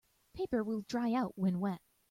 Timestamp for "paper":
0.33-0.63